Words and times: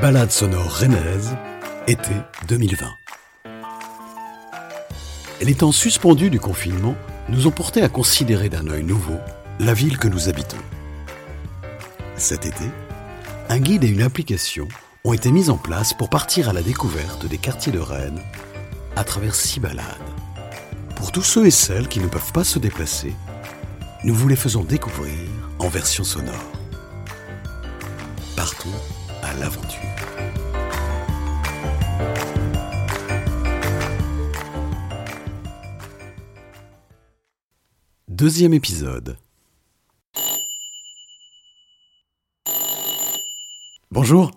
Balade 0.00 0.30
sonore 0.30 0.76
rennaise, 0.76 1.36
été 1.86 2.12
2020. 2.48 2.86
Les 5.42 5.54
temps 5.54 5.72
suspendus 5.72 6.30
du 6.30 6.40
confinement 6.40 6.94
nous 7.28 7.46
ont 7.46 7.50
portés 7.50 7.82
à 7.82 7.90
considérer 7.90 8.48
d'un 8.48 8.66
œil 8.68 8.82
nouveau 8.82 9.18
la 9.58 9.74
ville 9.74 9.98
que 9.98 10.08
nous 10.08 10.30
habitons. 10.30 10.56
Cet 12.16 12.46
été, 12.46 12.64
un 13.50 13.58
guide 13.58 13.84
et 13.84 13.88
une 13.88 14.00
application 14.00 14.68
ont 15.04 15.12
été 15.12 15.30
mis 15.30 15.50
en 15.50 15.58
place 15.58 15.92
pour 15.92 16.08
partir 16.08 16.48
à 16.48 16.54
la 16.54 16.62
découverte 16.62 17.26
des 17.26 17.38
quartiers 17.38 17.72
de 17.72 17.78
Rennes 17.78 18.22
à 18.96 19.04
travers 19.04 19.34
six 19.34 19.60
balades. 19.60 19.84
Pour 20.96 21.12
tous 21.12 21.24
ceux 21.24 21.44
et 21.44 21.50
celles 21.50 21.88
qui 21.88 22.00
ne 22.00 22.08
peuvent 22.08 22.32
pas 22.32 22.44
se 22.44 22.58
déplacer, 22.58 23.14
nous 24.04 24.14
vous 24.14 24.28
les 24.28 24.36
faisons 24.36 24.64
découvrir 24.64 25.18
en 25.58 25.68
version 25.68 26.04
sonore. 26.04 26.52
Partons 28.34 28.70
à 29.22 29.34
l'aventure. 29.34 29.89
Deuxième 38.20 38.52
épisode. 38.52 39.16
Bonjour. 43.90 44.30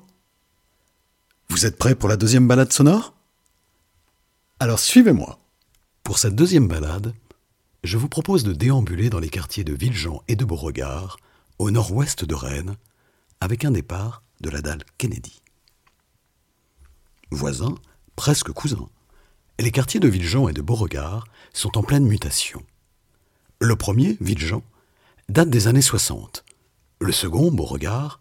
Vous 1.50 1.66
êtes 1.66 1.78
prêts 1.78 1.94
pour 1.94 2.08
la 2.08 2.16
deuxième 2.16 2.48
balade 2.48 2.72
sonore? 2.72 3.14
Alors 4.62 4.80
suivez-moi. 4.80 5.38
Pour 6.02 6.18
cette 6.18 6.34
deuxième 6.34 6.70
balade, 6.70 7.14
je 7.84 7.98
vous 7.98 8.08
propose 8.08 8.46
de 8.46 8.54
déambuler 8.54 9.10
dans 9.10 9.20
les 9.20 9.28
quartiers 9.28 9.66
de 9.66 9.74
Villejean 9.74 10.24
et 10.30 10.38
de 10.38 10.46
Beauregard, 10.46 11.18
au 11.60 11.70
nord-ouest 11.70 12.24
de 12.24 12.36
Rennes, 12.36 12.78
avec 13.42 13.66
un 13.66 13.72
départ 13.72 14.24
de 14.40 14.50
la 14.50 14.62
dalle 14.62 14.86
Kennedy. 14.98 15.42
Voisins, 17.32 17.76
presque 18.16 18.54
cousins, 18.54 18.88
les 19.60 19.72
quartiers 19.72 20.00
de 20.00 20.08
Villejean 20.08 20.48
et 20.48 20.54
de 20.54 20.62
Beauregard 20.62 21.28
sont 21.52 21.78
en 21.78 21.84
pleine 21.84 22.06
mutation. 22.06 22.64
Le 23.64 23.78
premier, 23.78 24.18
Villejean, 24.20 24.62
date 25.30 25.50
des 25.50 25.70
années 25.70 25.82
60. 25.82 26.44
Le 27.00 27.14
second, 27.14 27.50
Beauregard, 27.50 28.20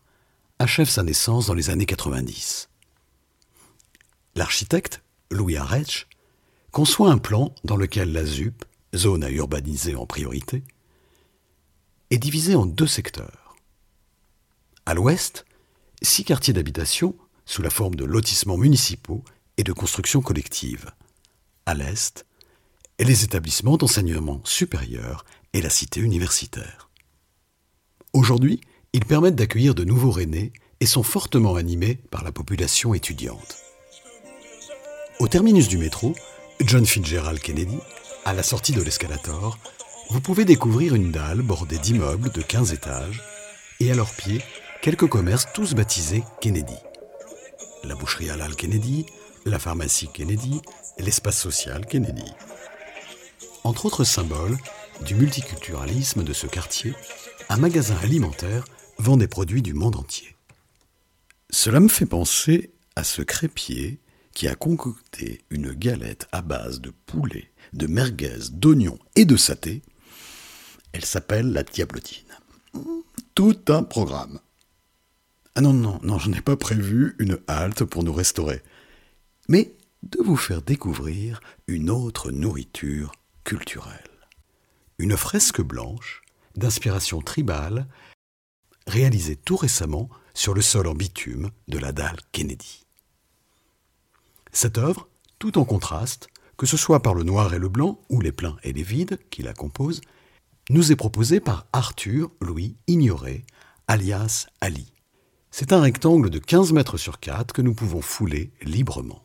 achève 0.61 0.89
sa 0.89 1.03
naissance 1.03 1.47
dans 1.47 1.55
les 1.55 1.69
années 1.69 1.85
90. 1.85 2.69
L'architecte, 4.37 5.03
Louis 5.33 5.57
Arech, 5.57 6.07
conçoit 6.71 7.11
un 7.11 7.19
plan 7.19 7.53
dans 7.65 7.77
lequel 7.77 8.13
la 8.13 8.25
ZUP, 8.25 8.65
zone 8.95 9.25
à 9.25 9.33
urbaniser 9.33 9.97
en 9.97 10.07
priorité, 10.07 10.63
est 12.11 12.19
divisée 12.19 12.55
en 12.55 12.65
deux 12.65 12.87
secteurs. 12.87 13.57
À 14.87 14.95
l'ouest, 14.95 15.45
six 16.03 16.23
quartiers 16.23 16.55
d'habitation 16.55 17.17
sous 17.47 17.63
la 17.63 17.71
forme 17.71 17.97
de 17.97 18.05
lotissements 18.05 18.59
municipaux 18.59 19.25
et 19.57 19.65
de 19.65 19.73
constructions 19.73 20.23
collectives. 20.23 20.93
À 21.67 21.75
l'est, 21.75 22.27
les 23.05 23.25
établissements 23.25 23.77
d'enseignement 23.77 24.41
supérieur 24.45 25.25
et 25.53 25.63
la 25.63 25.71
cité 25.71 26.01
universitaire. 26.01 26.91
Aujourd'hui, 28.13 28.61
ils 28.93 29.05
permettent 29.05 29.37
d'accueillir 29.37 29.75
de 29.75 29.85
nouveaux 29.85 30.11
Rennais 30.11 30.53
et 30.81 30.87
sont 30.87 31.03
fortement 31.03 31.57
animés 31.57 31.99
par 32.11 32.25
la 32.25 32.33
population 32.33 32.95
étudiante. 32.95 33.57
Au 35.21 35.29
terminus 35.29 35.69
du 35.69 35.79
métro, 35.79 36.15
John 36.61 36.85
Fitzgerald 36.85 37.41
Kennedy, 37.41 37.79
à 38.25 38.35
la 38.35 38.43
sortie 38.43 38.73
de 38.73 38.83
l'escalator, 38.83 39.59
vous 40.11 40.21
pouvez 40.21 40.45
découvrir 40.45 40.95
une 40.95 41.11
dalle 41.11 41.43
bordée 41.43 41.79
d'immeubles 41.79 42.31
de 42.31 42.43
15 42.43 42.73
étages 42.73 43.23
et 43.81 43.91
à 43.91 43.95
leurs 43.95 44.13
pieds, 44.13 44.43
quelques 44.83 45.09
commerces 45.09 45.47
tous 45.55 45.75
baptisés 45.75 46.25
Kennedy. 46.41 46.77
La 47.85 47.95
boucherie 47.95 48.31
halal 48.31 48.55
Kennedy, 48.55 49.07
la 49.47 49.59
pharmacie 49.59 50.09
Kennedy, 50.13 50.61
l'espace 50.99 51.39
social 51.39 51.87
Kennedy. 51.87 52.33
Entre 53.65 53.87
autres 53.87 54.05
symboles 54.05 54.59
du 55.05 55.15
multiculturalisme 55.15 56.25
de 56.25 56.33
ce 56.33 56.47
quartier, 56.47 56.95
un 57.49 57.57
magasin 57.57 57.97
alimentaire 58.03 58.65
vend 58.99 59.17
des 59.17 59.29
produits 59.29 59.63
du 59.63 59.73
monde 59.73 59.97
entier. 59.97 60.35
Cela 61.51 61.81
me 61.81 61.89
fait 61.89 62.07
penser 62.07 62.73
à 62.97 63.05
ce 63.05 63.23
crépier 63.23 64.01
qui 64.35 64.49
a 64.49 64.55
concocté 64.55 65.43
une 65.51 65.73
galette 65.73 66.27
à 66.33 66.43
base 66.43 66.81
de 66.81 66.91
poulet, 66.91 67.51
de 67.73 67.87
merguez, 67.87 68.51
d'oignons 68.51 68.99
et 69.15 69.25
de 69.25 69.37
saté. 69.37 69.83
Elle 70.93 71.05
s'appelle 71.05 71.53
la 71.53 71.63
diablotine. 71.63 72.25
Tout 73.35 73.61
un 73.69 73.83
programme. 73.83 74.41
Ah 75.55 75.61
non, 75.61 75.73
non, 75.73 76.01
non, 76.03 76.19
je 76.19 76.31
n'ai 76.31 76.41
pas 76.41 76.57
prévu 76.57 77.15
une 77.19 77.39
halte 77.47 77.85
pour 77.85 78.03
nous 78.03 78.13
restaurer, 78.13 78.63
mais 79.49 79.75
de 80.03 80.19
vous 80.23 80.37
faire 80.37 80.63
découvrir 80.63 81.41
une 81.69 81.91
autre 81.91 82.31
nourriture 82.31 83.13
culturelle. 83.45 83.99
Une 84.99 85.17
fresque 85.17 85.61
blanche, 85.61 86.23
d'inspiration 86.57 87.21
tribale, 87.21 87.89
réalisée 88.87 89.37
tout 89.37 89.57
récemment 89.57 90.09
sur 90.35 90.55
le 90.55 90.63
sol 90.63 90.87
en 90.87 90.95
bitume 90.95 91.51
de 91.69 91.79
la 91.79 91.93
dalle 91.93 92.19
Kennedy. 92.33 92.85
Cette 94.53 94.79
œuvre, 94.79 95.09
tout 95.39 95.59
en 95.59 95.65
contraste, 95.65 96.29
que 96.57 96.67
ce 96.67 96.77
soit 96.77 97.03
par 97.03 97.15
le 97.15 97.23
noir 97.23 97.55
et 97.55 97.59
le 97.59 97.69
blanc 97.69 98.01
ou 98.09 98.21
les 98.21 98.33
pleins 98.33 98.57
et 98.63 98.73
les 98.73 98.83
vides 98.83 99.19
qui 99.31 99.43
la 99.43 99.55
composent, 99.55 100.03
nous 100.71 100.93
est 100.93 100.97
proposée 100.97 101.41
par 101.41 101.67
Arthur 101.73 102.31
Louis 102.41 102.77
Ignoré, 102.87 103.45
alias 103.89 104.47
Ali. 104.61 104.93
C'est 105.51 105.73
un 105.73 105.81
rectangle 105.81 106.31
de 106.31 106.39
15 106.39 106.73
mètres 106.73 106.97
sur 106.97 107.19
4 107.21 107.53
que 107.53 107.63
nous 107.63 107.75
pouvons 107.75 108.01
fouler 108.01 108.53
librement. 108.63 109.23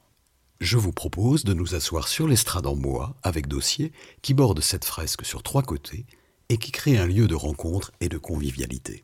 Je 0.60 0.78
vous 0.78 0.92
propose 0.92 1.44
de 1.44 1.54
nous 1.54 1.76
asseoir 1.76 2.08
sur 2.08 2.28
l'estrade 2.28 2.66
en 2.66 2.76
bois 2.76 3.16
avec 3.22 3.48
dossier 3.48 3.92
qui 4.24 4.34
borde 4.34 4.62
cette 4.62 4.86
fresque 4.86 5.24
sur 5.24 5.44
trois 5.44 5.62
côtés 5.62 6.06
et 6.50 6.58
qui 6.58 6.72
crée 6.72 6.98
un 6.98 7.06
lieu 7.06 7.28
de 7.28 7.36
rencontre 7.36 7.92
et 8.02 8.10
de 8.10 8.18
convivialité. 8.18 9.04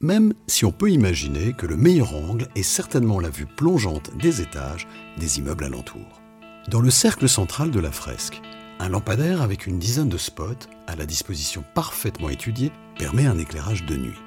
Même 0.00 0.34
si 0.46 0.64
on 0.64 0.70
peut 0.70 0.90
imaginer 0.90 1.52
que 1.52 1.66
le 1.66 1.76
meilleur 1.76 2.14
angle 2.14 2.48
est 2.54 2.62
certainement 2.62 3.18
la 3.18 3.30
vue 3.30 3.46
plongeante 3.46 4.16
des 4.18 4.40
étages 4.40 4.86
des 5.18 5.38
immeubles 5.38 5.64
alentours. 5.64 6.20
Dans 6.68 6.80
le 6.80 6.90
cercle 6.90 7.28
central 7.28 7.72
de 7.72 7.80
la 7.80 7.90
fresque, 7.90 8.40
un 8.78 8.88
lampadaire 8.88 9.42
avec 9.42 9.66
une 9.66 9.78
dizaine 9.78 10.08
de 10.08 10.18
spots 10.18 10.68
à 10.86 10.94
la 10.94 11.06
disposition 11.06 11.64
parfaitement 11.74 12.28
étudiée 12.28 12.70
permet 12.98 13.26
un 13.26 13.38
éclairage 13.38 13.84
de 13.84 13.96
nuit. 13.96 14.18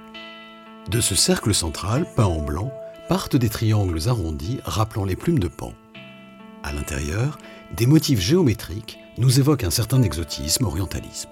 De 0.89 0.99
ce 0.99 1.15
cercle 1.15 1.53
central, 1.53 2.05
peint 2.15 2.25
en 2.25 2.41
blanc, 2.41 2.73
partent 3.07 3.35
des 3.35 3.49
triangles 3.49 4.09
arrondis 4.09 4.59
rappelant 4.65 5.05
les 5.05 5.15
plumes 5.15 5.39
de 5.39 5.47
pan. 5.47 5.73
À 6.67 6.73
l'intérieur, 6.73 7.37
des 7.77 7.85
motifs 7.85 8.19
géométriques 8.19 8.99
nous 9.17 9.39
évoquent 9.39 9.63
un 9.63 9.71
certain 9.71 10.01
exotisme, 10.03 10.65
orientalisme. 10.65 11.29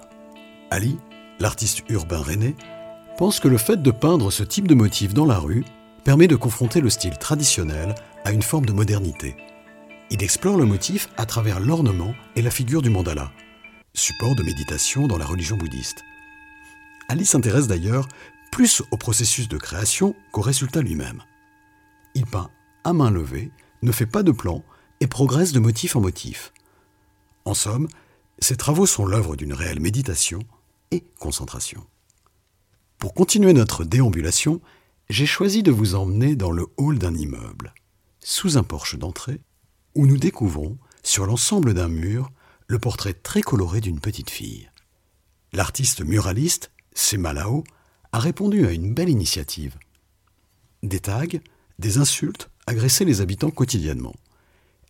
Ali, 0.70 0.96
l'artiste 1.40 1.82
urbain 1.90 2.22
rennais, 2.22 2.54
pense 3.18 3.38
que 3.38 3.46
le 3.46 3.58
fait 3.58 3.82
de 3.82 3.90
peindre 3.90 4.30
ce 4.30 4.42
type 4.42 4.66
de 4.66 4.74
motifs 4.74 5.12
dans 5.12 5.26
la 5.26 5.38
rue 5.38 5.66
permet 6.04 6.26
de 6.26 6.36
confronter 6.36 6.80
le 6.80 6.88
style 6.88 7.18
traditionnel 7.18 7.94
à 8.24 8.32
une 8.32 8.40
forme 8.40 8.64
de 8.64 8.72
modernité. 8.72 9.36
Il 10.10 10.22
explore 10.22 10.56
le 10.56 10.64
motif 10.64 11.10
à 11.18 11.26
travers 11.26 11.60
l'ornement 11.60 12.14
et 12.34 12.40
la 12.40 12.50
figure 12.50 12.80
du 12.80 12.88
mandala, 12.88 13.30
support 13.92 14.36
de 14.36 14.42
méditation 14.42 15.06
dans 15.06 15.18
la 15.18 15.26
religion 15.26 15.58
bouddhiste. 15.58 16.02
Ali 17.10 17.26
s'intéresse 17.26 17.66
d'ailleurs 17.66 18.08
plus 18.50 18.82
au 18.90 18.96
processus 18.96 19.48
de 19.48 19.58
création 19.58 20.16
qu'au 20.32 20.40
résultat 20.40 20.80
lui-même. 20.80 21.20
Il 22.14 22.24
peint 22.24 22.48
à 22.84 22.94
main 22.94 23.10
levée, 23.10 23.50
ne 23.82 23.92
fait 23.92 24.06
pas 24.06 24.22
de 24.22 24.32
plan 24.32 24.64
et 25.00 25.06
progresse 25.06 25.52
de 25.52 25.60
motif 25.60 25.96
en 25.96 26.00
motif. 26.00 26.52
En 27.44 27.54
somme, 27.54 27.88
ses 28.38 28.56
travaux 28.56 28.86
sont 28.86 29.06
l'œuvre 29.06 29.36
d'une 29.36 29.52
réelle 29.52 29.80
méditation 29.80 30.40
et 30.90 31.04
concentration. 31.18 31.86
Pour 32.98 33.14
continuer 33.14 33.52
notre 33.52 33.84
déambulation, 33.84 34.60
j'ai 35.08 35.26
choisi 35.26 35.62
de 35.62 35.70
vous 35.70 35.94
emmener 35.94 36.34
dans 36.34 36.50
le 36.50 36.66
hall 36.76 36.98
d'un 36.98 37.14
immeuble, 37.14 37.74
sous 38.20 38.58
un 38.58 38.62
porche 38.62 38.98
d'entrée, 38.98 39.40
où 39.94 40.06
nous 40.06 40.18
découvrons, 40.18 40.78
sur 41.02 41.26
l'ensemble 41.26 41.74
d'un 41.74 41.88
mur, 41.88 42.30
le 42.66 42.78
portrait 42.78 43.14
très 43.14 43.42
coloré 43.42 43.80
d'une 43.80 44.00
petite 44.00 44.30
fille. 44.30 44.68
L'artiste 45.52 46.04
muraliste, 46.04 46.72
Semalao, 46.94 47.64
a 48.12 48.18
répondu 48.18 48.66
à 48.66 48.72
une 48.72 48.92
belle 48.92 49.08
initiative. 49.08 49.78
Des 50.82 51.00
tags, 51.00 51.26
des 51.78 51.98
insultes 51.98 52.50
agressaient 52.66 53.04
les 53.04 53.20
habitants 53.20 53.50
quotidiennement. 53.50 54.14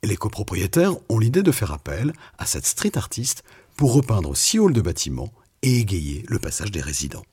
Les 0.02 0.16
copropriétaires 0.16 0.94
ont 1.08 1.18
l'idée 1.18 1.42
de 1.42 1.52
faire 1.52 1.72
appel 1.72 2.12
à 2.38 2.46
cette 2.46 2.66
street 2.66 2.96
artiste 2.96 3.42
pour 3.76 3.92
repeindre 3.92 4.36
six 4.36 4.58
halls 4.58 4.72
de 4.72 4.80
bâtiments 4.80 5.32
et 5.62 5.78
égayer 5.78 6.24
le 6.28 6.38
passage 6.38 6.70
des 6.70 6.80
résidents. 6.80 7.24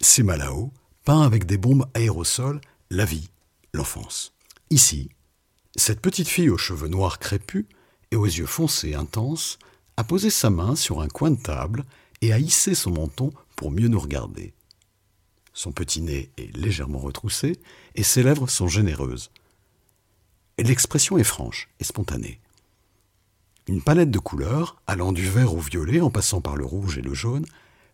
Semalao 0.00 0.72
peint 1.04 1.22
avec 1.22 1.46
des 1.46 1.58
bombes 1.58 1.86
aérosols 1.94 2.60
la 2.90 3.04
vie, 3.04 3.28
l'enfance. 3.72 4.32
Ici, 4.70 5.10
cette 5.76 6.00
petite 6.00 6.28
fille 6.28 6.50
aux 6.50 6.58
cheveux 6.58 6.88
noirs 6.88 7.18
crépus 7.18 7.66
et 8.10 8.16
aux 8.16 8.24
yeux 8.24 8.46
foncés 8.46 8.94
intenses 8.94 9.58
a 9.96 10.04
posé 10.04 10.30
sa 10.30 10.50
main 10.50 10.76
sur 10.76 11.00
un 11.00 11.08
coin 11.08 11.30
de 11.30 11.40
table 11.40 11.84
et 12.22 12.32
a 12.32 12.38
hissé 12.38 12.74
son 12.74 12.90
menton 12.90 13.32
pour 13.56 13.70
mieux 13.70 13.88
nous 13.88 14.00
regarder. 14.00 14.54
Son 15.52 15.72
petit 15.72 16.00
nez 16.00 16.30
est 16.36 16.56
légèrement 16.56 16.98
retroussé 16.98 17.60
et 17.94 18.02
ses 18.02 18.22
lèvres 18.22 18.48
sont 18.48 18.68
généreuses. 18.68 19.30
L'expression 20.58 21.18
est 21.18 21.24
franche 21.24 21.68
et 21.80 21.84
spontanée. 21.84 22.40
Une 23.66 23.82
palette 23.82 24.10
de 24.10 24.18
couleurs, 24.18 24.76
allant 24.86 25.12
du 25.12 25.28
vert 25.28 25.54
au 25.54 25.58
violet 25.58 26.00
en 26.00 26.10
passant 26.10 26.40
par 26.40 26.56
le 26.56 26.64
rouge 26.64 26.98
et 26.98 27.02
le 27.02 27.14
jaune, 27.14 27.46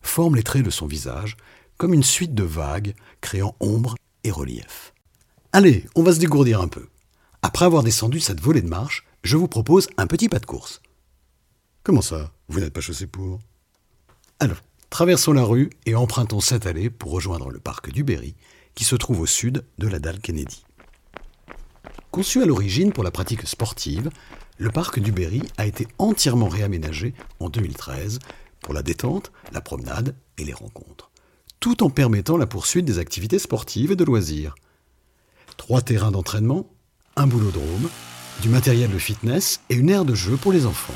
forme 0.02 0.36
les 0.36 0.42
traits 0.42 0.64
de 0.64 0.70
son 0.70 0.86
visage 0.86 1.36
comme 1.76 1.94
une 1.94 2.02
suite 2.02 2.34
de 2.34 2.42
vagues 2.42 2.94
créant 3.20 3.54
ombre 3.60 3.96
et 4.24 4.30
relief. 4.30 4.92
Allez, 5.52 5.86
on 5.94 6.02
va 6.02 6.12
se 6.12 6.18
dégourdir 6.18 6.60
un 6.60 6.68
peu. 6.68 6.88
Après 7.42 7.64
avoir 7.64 7.82
descendu 7.82 8.20
cette 8.20 8.40
volée 8.40 8.62
de 8.62 8.68
marche, 8.68 9.06
je 9.24 9.36
vous 9.36 9.48
propose 9.48 9.88
un 9.96 10.06
petit 10.06 10.28
pas 10.28 10.38
de 10.38 10.46
course. 10.46 10.82
Comment 11.82 12.02
ça? 12.02 12.32
Vous 12.48 12.60
n'êtes 12.60 12.74
pas 12.74 12.82
chaussé 12.82 13.06
pour? 13.06 13.38
Alors, 14.38 14.58
traversons 14.90 15.32
la 15.32 15.44
rue 15.44 15.70
et 15.86 15.94
empruntons 15.94 16.40
cette 16.40 16.66
allée 16.66 16.90
pour 16.90 17.12
rejoindre 17.12 17.50
le 17.50 17.60
parc 17.60 17.90
du 17.90 18.04
Berry, 18.04 18.34
qui 18.74 18.84
se 18.84 18.96
trouve 18.96 19.20
au 19.20 19.26
sud 19.26 19.64
de 19.78 19.88
la 19.88 19.98
dalle 19.98 20.20
Kennedy. 20.20 20.64
Conçu 22.10 22.42
à 22.42 22.46
l'origine 22.46 22.92
pour 22.92 23.04
la 23.04 23.12
pratique 23.12 23.46
sportive, 23.46 24.10
le 24.58 24.70
parc 24.70 24.98
du 24.98 25.12
Berry 25.12 25.42
a 25.58 25.66
été 25.66 25.86
entièrement 25.98 26.48
réaménagé 26.48 27.14
en 27.38 27.48
2013 27.48 28.18
pour 28.60 28.74
la 28.74 28.82
détente, 28.82 29.30
la 29.52 29.60
promenade 29.60 30.16
et 30.36 30.44
les 30.44 30.52
rencontres, 30.52 31.10
tout 31.60 31.84
en 31.84 31.90
permettant 31.90 32.36
la 32.36 32.46
poursuite 32.46 32.84
des 32.84 32.98
activités 32.98 33.38
sportives 33.38 33.92
et 33.92 33.96
de 33.96 34.04
loisirs. 34.04 34.56
Trois 35.56 35.82
terrains 35.82 36.10
d'entraînement, 36.10 36.68
un 37.14 37.28
boulodrome, 37.28 37.88
du 38.42 38.48
matériel 38.48 38.90
de 38.90 38.98
fitness 38.98 39.60
et 39.70 39.76
une 39.76 39.90
aire 39.90 40.04
de 40.04 40.14
jeu 40.14 40.36
pour 40.36 40.52
les 40.52 40.66
enfants. 40.66 40.94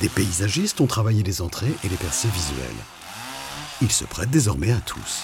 Des 0.00 0.10
paysagistes 0.10 0.80
ont 0.82 0.86
travaillé 0.86 1.22
les 1.22 1.40
entrées 1.40 1.72
et 1.84 1.88
les 1.88 1.96
percées 1.96 2.28
visuelles. 2.28 2.84
Ils 3.80 3.92
se 3.92 4.04
prêtent 4.04 4.30
désormais 4.30 4.72
à 4.72 4.80
tous. 4.80 5.22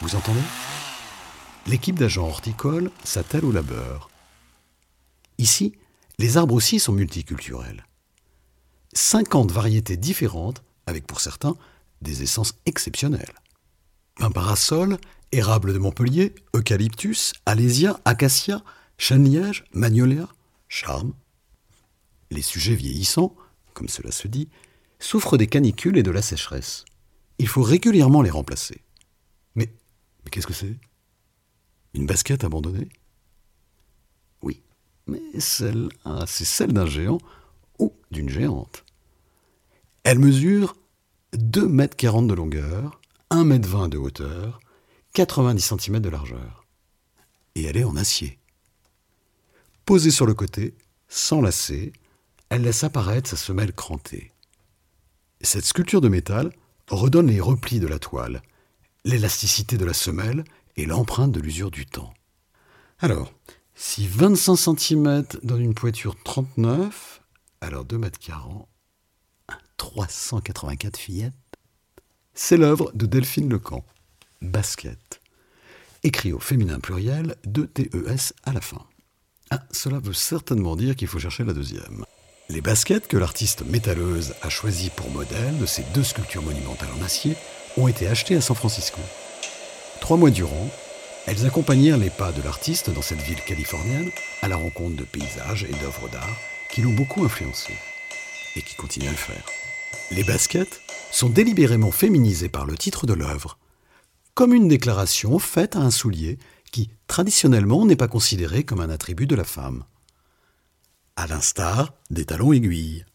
Vous 0.00 0.16
entendez? 0.16 0.40
L'équipe 1.66 1.98
d'agents 1.98 2.28
horticoles 2.28 2.90
s'attelle 3.04 3.44
au 3.46 3.52
labeur. 3.52 4.10
Ici, 5.38 5.72
les 6.18 6.36
arbres 6.36 6.54
aussi 6.54 6.78
sont 6.78 6.92
multiculturels. 6.92 7.86
50 8.92 9.50
variétés 9.50 9.96
différentes, 9.96 10.62
avec 10.86 11.06
pour 11.06 11.20
certains 11.20 11.56
des 12.02 12.22
essences 12.22 12.54
exceptionnelles. 12.66 13.32
Un 14.18 14.30
parasol, 14.30 14.98
érable 15.32 15.72
de 15.72 15.78
Montpellier, 15.78 16.34
eucalyptus, 16.54 17.32
alésia, 17.46 17.98
acacia, 18.04 18.62
chêne-liège, 18.98 19.64
magnolia, 19.72 20.28
charme. 20.68 21.14
Les 22.30 22.42
sujets 22.42 22.74
vieillissants, 22.74 23.34
comme 23.72 23.88
cela 23.88 24.12
se 24.12 24.28
dit, 24.28 24.48
souffrent 24.98 25.38
des 25.38 25.46
canicules 25.46 25.96
et 25.96 26.02
de 26.02 26.10
la 26.10 26.22
sécheresse. 26.22 26.84
Il 27.38 27.48
faut 27.48 27.62
régulièrement 27.62 28.20
les 28.20 28.30
remplacer. 28.30 28.82
Mais, 29.56 29.72
mais 30.24 30.30
qu'est-ce 30.30 30.46
que 30.46 30.52
c'est? 30.52 30.76
Une 31.94 32.06
basket 32.06 32.44
abandonnée? 32.44 32.88
Oui, 34.42 34.62
mais 35.06 35.22
celle 35.38 35.88
c'est 36.26 36.44
celle 36.44 36.72
d'un 36.72 36.86
géant 36.86 37.18
ou 37.78 37.92
d'une 38.10 38.28
géante. 38.28 38.84
Elle 40.02 40.18
mesure 40.18 40.76
2 41.34 41.66
mètres 41.66 41.96
40 41.96 42.28
de 42.28 42.34
longueur, 42.34 43.00
1 43.30 43.44
mètre 43.44 43.68
20 43.68 43.88
de 43.88 43.98
hauteur, 43.98 44.60
90 45.14 45.74
cm 45.78 46.00
de 46.00 46.08
largeur. 46.08 46.66
Et 47.54 47.64
elle 47.64 47.76
est 47.76 47.84
en 47.84 47.96
acier. 47.96 48.38
Posée 49.84 50.10
sur 50.10 50.26
le 50.26 50.34
côté, 50.34 50.74
sans 51.08 51.40
lacet, 51.40 51.92
elle 52.48 52.62
laisse 52.62 52.84
apparaître 52.84 53.30
sa 53.30 53.36
semelle 53.36 53.72
crantée. 53.72 54.32
Cette 55.40 55.64
sculpture 55.64 56.00
de 56.00 56.08
métal 56.08 56.52
redonne 56.88 57.28
les 57.28 57.40
replis 57.40 57.80
de 57.80 57.86
la 57.86 57.98
toile, 57.98 58.42
l'élasticité 59.04 59.76
de 59.76 59.84
la 59.84 59.94
semelle 59.94 60.44
et 60.76 60.86
l'empreinte 60.86 61.32
de 61.32 61.40
l'usure 61.40 61.70
du 61.70 61.86
temps. 61.86 62.12
Alors, 62.98 63.32
si 63.74 64.06
25 64.06 64.56
cm 64.56 65.24
donne 65.42 65.62
une 65.62 65.74
poiture 65.74 66.16
39, 66.24 67.22
alors 67.60 67.84
2 67.84 67.98
mètres 67.98 68.18
40, 68.18 68.68
384 69.76 70.96
fillettes, 70.96 71.34
c'est 72.34 72.56
l'œuvre 72.56 72.90
de 72.94 73.06
Delphine 73.06 73.48
Lecan, 73.48 73.84
Basket, 74.42 75.20
écrit 76.02 76.32
au 76.32 76.38
féminin 76.38 76.80
pluriel 76.80 77.36
de 77.44 77.64
TES 77.64 78.32
à 78.44 78.52
la 78.52 78.60
fin. 78.60 78.84
Ah, 79.50 79.62
cela 79.70 79.98
veut 79.98 80.12
certainement 80.12 80.76
dire 80.76 80.96
qu'il 80.96 81.08
faut 81.08 81.18
chercher 81.18 81.44
la 81.44 81.52
deuxième. 81.52 82.04
Les 82.48 82.60
baskets 82.60 83.08
que 83.08 83.16
l'artiste 83.16 83.64
métalleuse 83.64 84.34
a 84.42 84.50
choisies 84.50 84.90
pour 84.90 85.10
modèle 85.10 85.58
de 85.58 85.66
ces 85.66 85.82
deux 85.94 86.04
sculptures 86.04 86.42
monumentales 86.42 86.90
en 86.98 87.02
acier 87.02 87.36
ont 87.76 87.88
été 87.88 88.06
achetées 88.06 88.36
à 88.36 88.40
San 88.40 88.56
Francisco. 88.56 89.00
Trois 90.04 90.18
mois 90.18 90.28
durant, 90.28 90.70
elles 91.26 91.46
accompagnèrent 91.46 91.96
les 91.96 92.10
pas 92.10 92.30
de 92.30 92.42
l'artiste 92.42 92.90
dans 92.90 93.00
cette 93.00 93.22
ville 93.22 93.40
californienne 93.40 94.10
à 94.42 94.48
la 94.48 94.56
rencontre 94.56 94.96
de 94.96 95.04
paysages 95.04 95.64
et 95.64 95.72
d'œuvres 95.72 96.10
d'art 96.10 96.36
qui 96.70 96.82
l'ont 96.82 96.92
beaucoup 96.92 97.24
influencé 97.24 97.72
et 98.54 98.60
qui 98.60 98.74
continuent 98.76 99.08
à 99.08 99.12
le 99.12 99.16
faire. 99.16 99.42
Les 100.10 100.22
baskets 100.22 100.82
sont 101.10 101.30
délibérément 101.30 101.90
féminisées 101.90 102.50
par 102.50 102.66
le 102.66 102.76
titre 102.76 103.06
de 103.06 103.14
l'œuvre, 103.14 103.56
comme 104.34 104.52
une 104.52 104.68
déclaration 104.68 105.38
faite 105.38 105.74
à 105.74 105.78
un 105.78 105.90
soulier 105.90 106.38
qui, 106.70 106.90
traditionnellement, 107.06 107.86
n'est 107.86 107.96
pas 107.96 108.06
considéré 108.06 108.62
comme 108.62 108.80
un 108.80 108.90
attribut 108.90 109.26
de 109.26 109.36
la 109.36 109.44
femme. 109.44 109.84
À 111.16 111.26
l'instar 111.26 111.94
des 112.10 112.26
talons 112.26 112.52
aiguilles. 112.52 113.06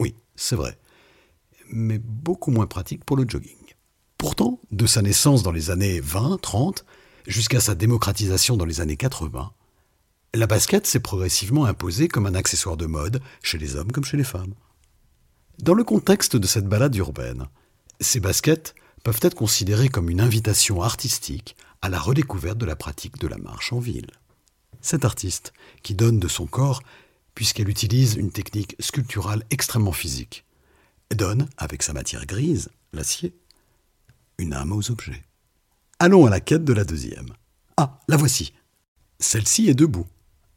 Oui, 0.00 0.16
c'est 0.34 0.56
vrai, 0.56 0.76
mais 1.70 2.00
beaucoup 2.00 2.50
moins 2.50 2.66
pratique 2.66 3.04
pour 3.04 3.16
le 3.16 3.28
jogging. 3.28 3.65
Pourtant, 4.18 4.60
de 4.70 4.86
sa 4.86 5.02
naissance 5.02 5.42
dans 5.42 5.52
les 5.52 5.70
années 5.70 6.00
20-30 6.00 6.84
jusqu'à 7.26 7.60
sa 7.60 7.74
démocratisation 7.74 8.56
dans 8.56 8.64
les 8.64 8.80
années 8.80 8.96
80, 8.96 9.52
la 10.34 10.46
basket 10.46 10.86
s'est 10.86 11.00
progressivement 11.00 11.64
imposée 11.64 12.08
comme 12.08 12.26
un 12.26 12.34
accessoire 12.34 12.76
de 12.76 12.86
mode 12.86 13.20
chez 13.42 13.58
les 13.58 13.76
hommes 13.76 13.92
comme 13.92 14.04
chez 14.04 14.16
les 14.16 14.24
femmes. 14.24 14.54
Dans 15.58 15.74
le 15.74 15.84
contexte 15.84 16.36
de 16.36 16.46
cette 16.46 16.66
balade 16.66 16.94
urbaine, 16.96 17.46
ces 18.00 18.20
baskets 18.20 18.74
peuvent 19.04 19.20
être 19.22 19.34
considérées 19.34 19.88
comme 19.88 20.10
une 20.10 20.20
invitation 20.20 20.82
artistique 20.82 21.56
à 21.80 21.88
la 21.88 21.98
redécouverte 21.98 22.58
de 22.58 22.66
la 22.66 22.76
pratique 22.76 23.18
de 23.18 23.28
la 23.28 23.38
marche 23.38 23.72
en 23.72 23.78
ville. 23.78 24.10
Cet 24.80 25.04
artiste, 25.04 25.52
qui 25.82 25.94
donne 25.94 26.18
de 26.18 26.28
son 26.28 26.46
corps, 26.46 26.82
puisqu'elle 27.34 27.68
utilise 27.68 28.14
une 28.14 28.30
technique 28.30 28.76
sculpturale 28.80 29.44
extrêmement 29.50 29.92
physique, 29.92 30.44
donne, 31.14 31.48
avec 31.56 31.82
sa 31.82 31.92
matière 31.92 32.26
grise, 32.26 32.70
l'acier, 32.92 33.34
une 34.38 34.52
âme 34.52 34.72
aux 34.72 34.90
objets. 34.90 35.24
Allons 35.98 36.26
à 36.26 36.30
la 36.30 36.40
quête 36.40 36.64
de 36.64 36.72
la 36.72 36.84
deuxième. 36.84 37.30
Ah, 37.76 38.00
la 38.08 38.16
voici. 38.16 38.52
Celle-ci 39.18 39.68
est 39.68 39.74
debout. 39.74 40.06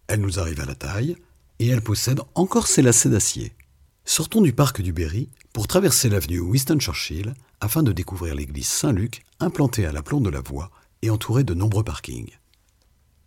Elle 0.07 0.21
nous 0.21 0.39
arrive 0.39 0.59
à 0.59 0.65
la 0.65 0.75
taille 0.75 1.15
et 1.59 1.67
elle 1.67 1.81
possède 1.81 2.21
encore 2.36 2.67
ses 2.67 2.81
lacets 2.81 3.09
d'acier. 3.09 3.53
Sortons 4.05 4.41
du 4.41 4.53
parc 4.53 4.81
du 4.81 4.91
Berry 4.91 5.29
pour 5.53 5.67
traverser 5.67 6.09
l'avenue 6.09 6.39
Winston 6.39 6.79
Churchill 6.79 7.33
afin 7.62 7.83
de 7.83 7.91
découvrir 7.91 8.36
l'église 8.36 8.67
Saint-Luc 8.67 9.24
implantée 9.39 9.86
à 9.86 9.91
l'aplomb 9.91 10.21
de 10.21 10.29
la 10.29 10.41
voie 10.41 10.71
et 11.01 11.09
entourée 11.09 11.43
de 11.43 11.53
nombreux 11.53 11.83
parkings. 11.83 12.31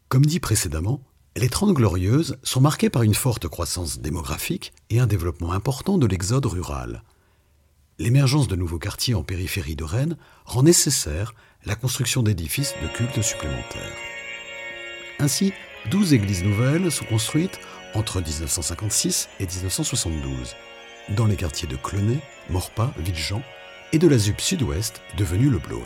Comme 0.09 0.26
dit 0.26 0.40
précédemment, 0.40 1.00
les 1.37 1.49
Trente 1.49 1.73
Glorieuses 1.73 2.37
sont 2.42 2.61
marquées 2.61 2.90
par 2.90 3.02
une 3.02 3.14
forte 3.14 3.49
croissance 3.49 4.00
démographique 4.00 4.75
et 4.90 5.00
un 5.00 5.06
développement 5.06 5.52
important 5.52 5.97
de 5.97 6.06
l'exode 6.06 6.44
rural. 6.44 7.02
L'émergence 8.02 8.49
de 8.49 8.56
nouveaux 8.56 8.80
quartiers 8.80 9.14
en 9.14 9.23
périphérie 9.23 9.76
de 9.76 9.85
Rennes 9.85 10.16
rend 10.44 10.64
nécessaire 10.64 11.35
la 11.64 11.76
construction 11.76 12.25
d'édifices 12.25 12.75
de 12.82 12.88
culte 12.88 13.23
supplémentaires. 13.23 13.97
Ainsi, 15.21 15.52
douze 15.88 16.12
églises 16.12 16.42
nouvelles 16.42 16.90
sont 16.90 17.04
construites 17.04 17.61
entre 17.94 18.21
1956 18.21 19.28
et 19.38 19.47
1972, 19.47 20.56
dans 21.11 21.26
les 21.26 21.37
quartiers 21.37 21.68
de 21.68 21.76
Clenay, 21.76 22.18
Morpas, 22.50 22.92
Villejean 22.99 23.40
et 23.92 24.00
de 24.00 24.09
la 24.09 24.18
ZUP 24.18 24.40
sud-ouest 24.40 25.00
devenue 25.16 25.49
le 25.49 25.59
Blône. 25.59 25.82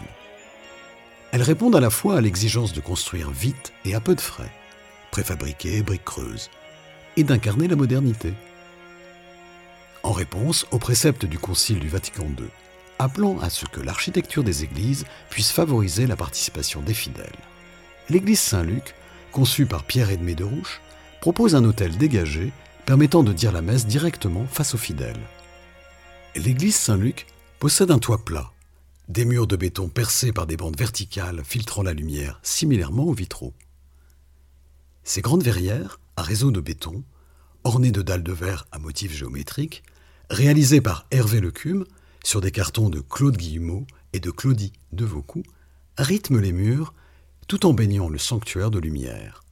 Elles 1.33 1.43
répondent 1.43 1.77
à 1.77 1.81
la 1.81 1.91
fois 1.91 2.17
à 2.17 2.23
l'exigence 2.23 2.73
de 2.73 2.81
construire 2.81 3.31
vite 3.31 3.75
et 3.85 3.95
à 3.95 4.01
peu 4.01 4.15
de 4.15 4.23
frais, 4.23 4.51
préfabriquer 5.11 5.83
briques 5.83 6.07
creuses, 6.07 6.49
et 7.19 7.25
d'incarner 7.25 7.69
la 7.69 7.77
modernité. 7.77 8.33
En 10.07 10.13
réponse 10.13 10.67
au 10.71 10.79
précepte 10.79 11.27
du 11.27 11.37
Concile 11.37 11.81
du 11.81 11.89
Vatican 11.89 12.27
II, 12.27 12.47
appelant 13.01 13.41
à 13.41 13.51
ce 13.51 13.67
que 13.67 13.81
l'architecture 13.81 14.45
des 14.45 14.63
églises 14.63 15.05
puisse 15.31 15.51
favoriser 15.51 16.07
la 16.07 16.15
participation 16.15 16.81
des 16.81 16.95
fidèles. 16.95 17.27
L'église 18.09 18.39
Saint-Luc, 18.39 18.95
conçue 19.33 19.67
par 19.67 19.83
Pierre-Edmé 19.83 20.37
de 20.37 20.45
Rouche, 20.45 20.81
propose 21.21 21.57
un 21.57 21.65
hôtel 21.65 21.99
dégagé 21.99 22.53
permettant 22.85 23.25
de 23.25 23.33
dire 23.33 23.51
la 23.51 23.63
messe 23.63 23.85
directement 23.85 24.47
face 24.47 24.77
aux 24.77 24.79
fidèles. 24.79 25.19
L'église 26.37 26.77
Saint-Luc 26.77 27.27
possède 27.59 27.91
un 27.91 27.99
toit 27.99 28.25
plat, 28.25 28.53
des 29.09 29.25
murs 29.25 29.49
de 29.49 29.57
béton 29.57 29.89
percés 29.89 30.31
par 30.31 30.47
des 30.47 30.57
bandes 30.57 30.79
verticales 30.79 31.43
filtrant 31.43 31.83
la 31.83 31.95
lumière, 31.95 32.39
similairement 32.45 33.07
aux 33.07 33.13
vitraux. 33.13 33.55
Ces 35.03 35.21
grandes 35.21 35.43
verrières, 35.43 35.99
à 36.15 36.23
réseau 36.23 36.53
de 36.53 36.61
béton, 36.61 37.03
ornées 37.65 37.91
de 37.91 38.03
dalles 38.03 38.23
de 38.23 38.33
verre 38.33 38.69
à 38.71 38.79
motifs 38.79 39.13
géométriques, 39.13 39.83
réalisées 40.31 40.81
par 40.81 41.07
Hervé 41.11 41.41
Lecume 41.41 41.85
sur 42.25 42.41
des 42.41 42.51
cartons 42.51 42.91
de 42.91 43.01
Claude 43.01 43.37
Guillemot 43.37 43.87
et 44.13 44.21
de 44.21 44.31
Claudie 44.31 44.73
de 44.93 45.05
Vaucou 45.05 45.43
rythment 45.99 46.41
les 46.41 46.53
murs 46.53 46.95
tout 47.49 47.67
en 47.67 47.73
baignant 47.73 48.09
le 48.09 48.19
sanctuaire 48.19 48.71
de 48.71 48.79
lumière. 48.79 49.45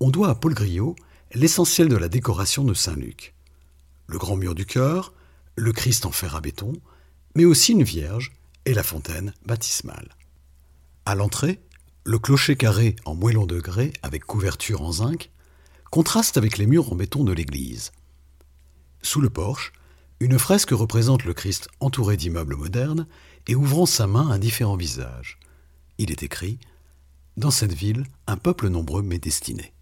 On 0.00 0.10
doit 0.10 0.30
à 0.30 0.34
Paul 0.34 0.54
Griot 0.54 0.96
l'essentiel 1.34 1.88
de 1.88 1.96
la 1.96 2.08
décoration 2.08 2.64
de 2.64 2.74
Saint-Luc. 2.74 3.34
Le 4.06 4.18
grand 4.18 4.36
mur 4.36 4.54
du 4.54 4.64
chœur, 4.64 5.12
le 5.56 5.72
Christ 5.72 6.06
en 6.06 6.12
fer 6.12 6.36
à 6.36 6.40
béton, 6.40 6.72
mais 7.34 7.44
aussi 7.44 7.72
une 7.72 7.82
Vierge 7.82 8.32
et 8.64 8.74
la 8.74 8.82
fontaine 8.82 9.34
baptismale. 9.44 10.16
À 11.04 11.14
l'entrée, 11.14 11.60
le 12.04 12.18
clocher 12.18 12.56
carré 12.56 12.96
en 13.04 13.14
moellon 13.14 13.46
de 13.46 13.60
grès 13.60 13.92
avec 14.02 14.24
couverture 14.24 14.82
en 14.82 14.92
zinc 14.92 15.30
contraste 15.90 16.36
avec 16.36 16.58
les 16.58 16.66
murs 16.66 16.92
en 16.92 16.96
béton 16.96 17.24
de 17.24 17.32
l'église. 17.32 17.92
Sous 19.02 19.20
le 19.20 19.30
porche, 19.30 19.72
une 20.20 20.38
fresque 20.38 20.70
représente 20.70 21.24
le 21.24 21.34
Christ 21.34 21.68
entouré 21.80 22.16
d'immeubles 22.16 22.56
modernes 22.56 23.06
et 23.46 23.54
ouvrant 23.54 23.86
sa 23.86 24.06
main 24.06 24.30
à 24.30 24.38
différents 24.38 24.76
visages. 24.76 25.38
Il 25.98 26.10
est 26.10 26.22
écrit 26.22 26.58
Dans 27.36 27.50
cette 27.50 27.74
ville, 27.74 28.04
un 28.26 28.36
peuple 28.36 28.68
nombreux 28.68 29.02
m'est 29.02 29.18
destiné. 29.18 29.72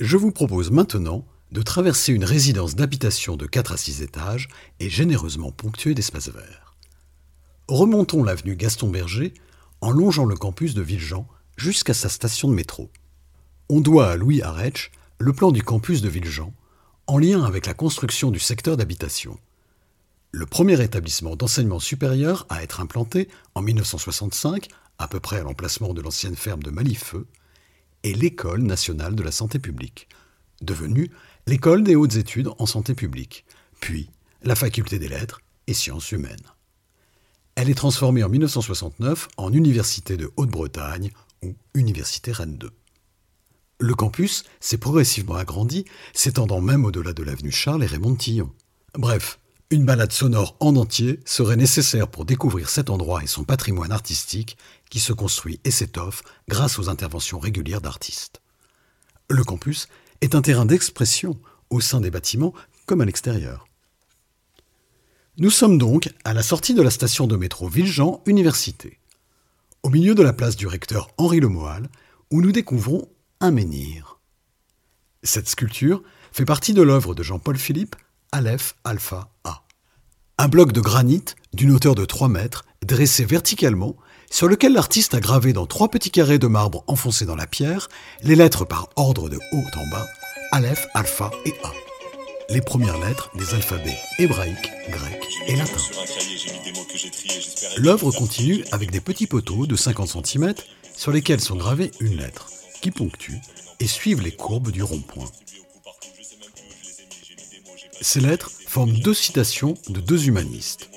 Je 0.00 0.16
vous 0.16 0.32
propose 0.32 0.70
maintenant 0.70 1.24
de 1.52 1.62
traverser 1.62 2.12
une 2.12 2.24
résidence 2.24 2.74
d'habitation 2.74 3.36
de 3.36 3.46
4 3.46 3.72
à 3.72 3.76
6 3.76 4.02
étages 4.02 4.48
et 4.80 4.90
généreusement 4.90 5.52
ponctuée 5.52 5.94
d'espaces 5.94 6.28
verts. 6.28 6.74
Remontons 7.68 8.22
l'avenue 8.22 8.56
Gaston 8.56 8.90
Berger 8.90 9.32
en 9.80 9.90
longeant 9.90 10.24
le 10.24 10.36
campus 10.36 10.74
de 10.74 10.82
Villejean 10.82 11.26
jusqu'à 11.56 11.94
sa 11.94 12.08
station 12.08 12.48
de 12.48 12.54
métro. 12.54 12.90
On 13.68 13.80
doit 13.80 14.10
à 14.10 14.16
Louis 14.16 14.42
Arech 14.42 14.90
le 15.18 15.32
plan 15.32 15.52
du 15.52 15.62
campus 15.62 16.02
de 16.02 16.08
Villejean 16.08 16.52
en 17.06 17.18
lien 17.18 17.44
avec 17.44 17.66
la 17.66 17.74
construction 17.74 18.30
du 18.30 18.38
secteur 18.38 18.76
d'habitation. 18.76 19.38
Le 20.32 20.46
premier 20.46 20.82
établissement 20.82 21.36
d'enseignement 21.36 21.78
supérieur 21.78 22.46
à 22.48 22.62
être 22.62 22.80
implanté 22.80 23.28
en 23.54 23.62
1965, 23.62 24.68
à 24.98 25.06
peu 25.06 25.20
près 25.20 25.38
à 25.38 25.42
l'emplacement 25.42 25.94
de 25.94 26.00
l'ancienne 26.00 26.36
ferme 26.36 26.62
de 26.62 26.70
Malifeux, 26.70 27.26
est 28.02 28.14
l'École 28.14 28.62
nationale 28.62 29.14
de 29.14 29.22
la 29.22 29.32
santé 29.32 29.58
publique, 29.58 30.08
devenue 30.60 31.10
l'École 31.46 31.84
des 31.84 31.94
hautes 31.94 32.16
études 32.16 32.50
en 32.58 32.66
santé 32.66 32.94
publique, 32.94 33.44
puis 33.80 34.10
la 34.42 34.56
Faculté 34.56 34.98
des 34.98 35.08
lettres 35.08 35.40
et 35.66 35.74
sciences 35.74 36.10
humaines. 36.12 36.52
Elle 37.54 37.70
est 37.70 37.74
transformée 37.74 38.24
en 38.24 38.28
1969 38.28 39.28
en 39.36 39.52
Université 39.52 40.16
de 40.16 40.30
Haute-Bretagne 40.36 41.12
ou 41.42 41.54
Université 41.74 42.32
Rennes 42.32 42.58
2. 42.58 42.70
Le 43.80 43.94
campus 43.94 44.44
s'est 44.60 44.78
progressivement 44.78 45.34
agrandi, 45.34 45.84
s'étendant 46.12 46.60
même 46.60 46.84
au-delà 46.84 47.12
de 47.12 47.22
l'avenue 47.22 47.50
Charles 47.50 47.82
et 47.82 47.86
Raymond 47.86 48.14
Tillon. 48.14 48.52
Bref, 48.96 49.38
une 49.70 49.84
balade 49.84 50.12
sonore 50.12 50.56
en 50.60 50.76
entier 50.76 51.18
serait 51.24 51.56
nécessaire 51.56 52.08
pour 52.08 52.24
découvrir 52.24 52.70
cet 52.70 52.90
endroit 52.90 53.24
et 53.24 53.26
son 53.26 53.42
patrimoine 53.44 53.90
artistique 53.90 54.56
qui 54.90 55.00
se 55.00 55.12
construit 55.12 55.60
et 55.64 55.72
s'étoffe 55.72 56.22
grâce 56.48 56.78
aux 56.78 56.88
interventions 56.88 57.40
régulières 57.40 57.80
d'artistes. 57.80 58.40
Le 59.28 59.42
campus 59.42 59.88
est 60.20 60.34
un 60.34 60.42
terrain 60.42 60.66
d'expression 60.66 61.40
au 61.70 61.80
sein 61.80 62.00
des 62.00 62.10
bâtiments 62.10 62.54
comme 62.86 63.00
à 63.00 63.04
l'extérieur. 63.04 63.66
Nous 65.38 65.50
sommes 65.50 65.78
donc 65.78 66.10
à 66.22 66.34
la 66.34 66.44
sortie 66.44 66.74
de 66.74 66.82
la 66.82 66.90
station 66.90 67.26
de 67.26 67.34
métro 67.34 67.66
Villejean 67.66 68.22
Université, 68.26 69.00
au 69.82 69.90
milieu 69.90 70.14
de 70.14 70.22
la 70.22 70.32
place 70.32 70.54
du 70.54 70.68
recteur 70.68 71.08
Henri 71.16 71.40
Lemoal, 71.40 71.88
où 72.30 72.40
nous 72.40 72.52
découvrons 72.52 73.08
un 73.44 73.50
menhir. 73.50 74.18
Cette 75.22 75.50
sculpture 75.50 76.02
fait 76.32 76.46
partie 76.46 76.72
de 76.72 76.80
l'œuvre 76.80 77.14
de 77.14 77.22
Jean-Paul 77.22 77.58
Philippe, 77.58 77.94
Aleph 78.32 78.74
Alpha 78.84 79.28
A. 79.44 79.64
Un 80.38 80.48
bloc 80.48 80.72
de 80.72 80.80
granit 80.80 81.24
d'une 81.52 81.70
hauteur 81.70 81.94
de 81.94 82.06
3 82.06 82.28
mètres, 82.28 82.64
dressé 82.86 83.26
verticalement, 83.26 83.96
sur 84.30 84.48
lequel 84.48 84.72
l'artiste 84.72 85.12
a 85.12 85.20
gravé 85.20 85.52
dans 85.52 85.66
trois 85.66 85.90
petits 85.90 86.10
carrés 86.10 86.38
de 86.38 86.46
marbre 86.46 86.84
enfoncés 86.86 87.26
dans 87.26 87.36
la 87.36 87.46
pierre 87.46 87.88
les 88.22 88.34
lettres 88.34 88.64
par 88.64 88.88
ordre 88.96 89.28
de 89.28 89.36
haut 89.52 89.66
en 89.76 89.90
bas, 89.90 90.06
Aleph, 90.50 90.86
Alpha 90.94 91.30
et 91.44 91.52
A. 91.64 91.72
Les 92.48 92.62
premières 92.62 92.98
lettres 92.98 93.30
des 93.36 93.52
alphabets 93.52 93.98
hébraïques, 94.18 94.72
grecs 94.88 95.28
et 95.46 95.56
latins. 95.56 95.76
L'œuvre 97.76 98.10
continue 98.10 98.64
avec 98.72 98.90
des 98.90 99.02
petits 99.02 99.26
poteaux 99.26 99.66
de 99.66 99.76
50 99.76 100.24
cm 100.24 100.54
sur 100.96 101.12
lesquels 101.12 101.40
sont 101.40 101.56
gravées 101.56 101.90
une 102.00 102.16
lettre 102.16 102.48
qui 102.84 102.90
ponctuent 102.90 103.40
et 103.80 103.86
suivent 103.86 104.20
les 104.20 104.36
courbes 104.36 104.70
du 104.70 104.82
rond-point. 104.82 105.30
Ces 108.02 108.20
lettres 108.20 108.50
forment 108.68 108.92
deux 108.92 109.14
citations 109.14 109.72
de 109.88 110.02
deux 110.02 110.28
humanistes. 110.28 110.90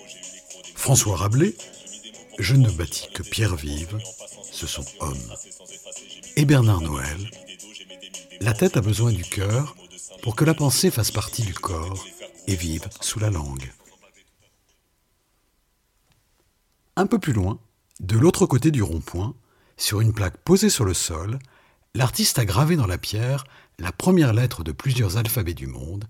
François 0.76 1.16
Rabelais, 1.16 1.56
Je 2.40 2.56
ne 2.56 2.70
bâtis 2.70 3.08
que 3.14 3.24
pierre 3.24 3.56
vive, 3.56 3.98
ce 4.52 4.68
sont 4.68 4.84
hommes. 5.00 5.34
Et 6.36 6.44
Bernard 6.44 6.82
Noël, 6.82 7.32
La 8.42 8.54
tête 8.54 8.76
a 8.76 8.82
besoin 8.82 9.14
du 9.14 9.24
cœur 9.24 9.78
pour 10.22 10.36
que 10.36 10.44
la 10.44 10.54
pensée 10.54 10.92
fasse 10.92 11.12
partie 11.12 11.44
du 11.44 11.54
corps 11.54 12.06
et 12.48 12.56
vive 12.58 12.90
sous 13.00 13.20
la 13.20 13.30
langue. 13.30 13.72
Un 16.98 17.08
peu 17.08 17.18
plus 17.18 17.32
loin, 17.32 17.58
de 18.02 18.18
l'autre 18.18 18.46
côté 18.46 18.72
du 18.72 18.84
rond-point, 18.84 19.36
sur 19.78 20.02
une 20.02 20.12
plaque 20.12 20.38
posée 20.40 20.70
sur 20.70 20.84
le 20.84 20.94
sol, 20.94 21.40
l'artiste 21.98 22.38
a 22.38 22.46
gravé 22.46 22.76
dans 22.76 22.86
la 22.86 23.00
pierre 23.00 23.44
la 23.80 23.92
première 23.92 24.32
lettre 24.32 24.64
de 24.64 24.72
plusieurs 24.72 25.18
alphabets 25.18 25.56
du 25.56 25.66
monde, 25.66 26.08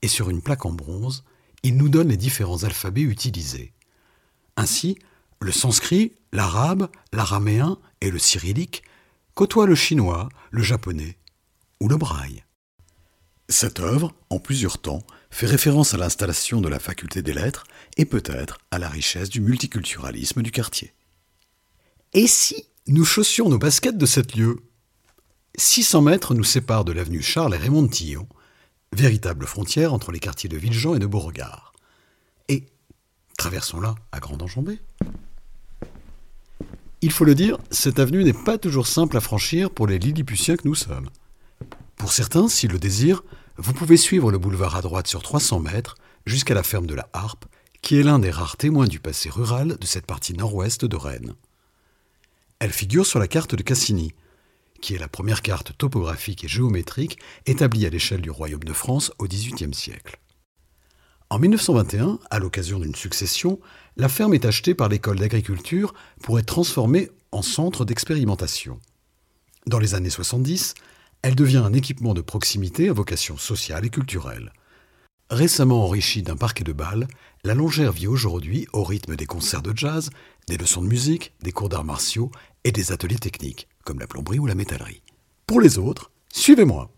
et 0.00 0.08
sur 0.08 0.30
une 0.30 0.40
plaque 0.40 0.64
en 0.64 0.72
bronze, 0.72 1.24
il 1.64 1.76
nous 1.76 1.88
donne 1.88 2.08
les 2.08 2.16
différents 2.16 2.62
alphabets 2.62 3.02
utilisés. 3.02 3.72
Ainsi, 4.56 4.96
le 5.40 5.50
sanskrit, 5.50 6.12
l'arabe, 6.32 6.88
l'araméen 7.12 7.78
et 8.00 8.10
le 8.10 8.18
cyrillique 8.18 8.84
côtoient 9.34 9.66
le 9.66 9.74
chinois, 9.74 10.28
le 10.50 10.62
japonais 10.62 11.18
ou 11.80 11.88
le 11.88 11.96
braille. 11.96 12.44
Cette 13.48 13.80
œuvre, 13.80 14.14
en 14.30 14.38
plusieurs 14.38 14.78
temps, 14.78 15.02
fait 15.30 15.46
référence 15.46 15.94
à 15.94 15.96
l'installation 15.96 16.60
de 16.60 16.68
la 16.68 16.78
faculté 16.78 17.22
des 17.22 17.34
lettres 17.34 17.64
et 17.96 18.04
peut-être 18.04 18.58
à 18.70 18.78
la 18.78 18.88
richesse 18.88 19.30
du 19.30 19.40
multiculturalisme 19.40 20.42
du 20.42 20.52
quartier. 20.52 20.94
Et 22.12 22.28
si 22.28 22.68
nous 22.86 23.04
chaussions 23.04 23.48
nos 23.48 23.58
baskets 23.58 23.98
de 23.98 24.06
cette 24.06 24.36
lieu? 24.36 24.62
600 25.56 26.02
mètres 26.02 26.34
nous 26.34 26.44
séparent 26.44 26.84
de 26.84 26.92
l'avenue 26.92 27.22
Charles 27.22 27.54
et 27.54 27.58
Raymond 27.58 27.86
Tillon, 27.86 28.26
véritable 28.92 29.46
frontière 29.46 29.92
entre 29.92 30.10
les 30.10 30.18
quartiers 30.18 30.48
de 30.48 30.56
Villejean 30.56 30.96
et 30.96 30.98
de 30.98 31.06
Beauregard. 31.06 31.72
Et 32.48 32.66
traversons-la 33.38 33.94
à 34.10 34.20
grande 34.20 34.42
enjambée. 34.42 34.80
Il 37.02 37.12
faut 37.12 37.24
le 37.24 37.34
dire, 37.34 37.58
cette 37.70 37.98
avenue 37.98 38.24
n'est 38.24 38.32
pas 38.32 38.58
toujours 38.58 38.86
simple 38.86 39.16
à 39.16 39.20
franchir 39.20 39.70
pour 39.70 39.86
les 39.86 39.98
Lilliputiens 39.98 40.56
que 40.56 40.66
nous 40.66 40.74
sommes. 40.74 41.08
Pour 41.96 42.12
certains, 42.12 42.48
s'ils 42.48 42.72
le 42.72 42.78
désirent, 42.78 43.22
vous 43.56 43.74
pouvez 43.74 43.96
suivre 43.96 44.32
le 44.32 44.38
boulevard 44.38 44.74
à 44.74 44.82
droite 44.82 45.06
sur 45.06 45.22
300 45.22 45.60
mètres 45.60 45.96
jusqu'à 46.26 46.54
la 46.54 46.62
ferme 46.62 46.86
de 46.86 46.94
la 46.94 47.08
Harpe, 47.12 47.44
qui 47.82 47.96
est 47.96 48.02
l'un 48.02 48.18
des 48.18 48.30
rares 48.30 48.56
témoins 48.56 48.86
du 48.86 48.98
passé 48.98 49.28
rural 49.28 49.76
de 49.78 49.86
cette 49.86 50.06
partie 50.06 50.34
nord-ouest 50.34 50.84
de 50.84 50.96
Rennes. 50.96 51.34
Elle 52.58 52.72
figure 52.72 53.06
sur 53.06 53.18
la 53.18 53.28
carte 53.28 53.54
de 53.54 53.62
Cassini, 53.62 54.14
qui 54.80 54.94
est 54.94 54.98
la 54.98 55.08
première 55.08 55.42
carte 55.42 55.76
topographique 55.76 56.44
et 56.44 56.48
géométrique 56.48 57.18
établie 57.46 57.86
à 57.86 57.90
l'échelle 57.90 58.20
du 58.20 58.30
royaume 58.30 58.64
de 58.64 58.72
France 58.72 59.12
au 59.18 59.26
XVIIIe 59.26 59.74
siècle. 59.74 60.18
En 61.30 61.38
1921, 61.38 62.18
à 62.30 62.38
l'occasion 62.38 62.78
d'une 62.78 62.94
succession, 62.94 63.58
la 63.96 64.08
ferme 64.08 64.34
est 64.34 64.44
achetée 64.44 64.74
par 64.74 64.88
l'école 64.88 65.18
d'agriculture 65.18 65.94
pour 66.22 66.38
être 66.38 66.46
transformée 66.46 67.10
en 67.32 67.42
centre 67.42 67.84
d'expérimentation. 67.84 68.78
Dans 69.66 69.78
les 69.78 69.94
années 69.94 70.10
70, 70.10 70.74
elle 71.22 71.34
devient 71.34 71.62
un 71.64 71.72
équipement 71.72 72.12
de 72.12 72.20
proximité 72.20 72.88
à 72.88 72.92
vocation 72.92 73.38
sociale 73.38 73.86
et 73.86 73.90
culturelle. 73.90 74.52
Récemment 75.30 75.82
enrichie 75.82 76.22
d'un 76.22 76.36
parquet 76.36 76.64
de 76.64 76.74
balles, 76.74 77.08
la 77.44 77.54
longère 77.54 77.92
vit 77.92 78.06
aujourd'hui 78.06 78.68
au 78.74 78.84
rythme 78.84 79.16
des 79.16 79.26
concerts 79.26 79.62
de 79.62 79.72
jazz, 79.74 80.10
des 80.48 80.58
leçons 80.58 80.82
de 80.82 80.86
musique, 80.86 81.32
des 81.42 81.50
cours 81.50 81.70
d'arts 81.70 81.84
martiaux 81.84 82.30
et 82.64 82.72
des 82.72 82.92
ateliers 82.92 83.18
techniques, 83.18 83.66
comme 83.84 84.00
la 84.00 84.06
plomberie 84.06 84.38
ou 84.38 84.46
la 84.46 84.54
métallerie. 84.54 85.02
Pour 85.46 85.60
les 85.60 85.78
autres, 85.78 86.10
suivez-moi. 86.32 86.90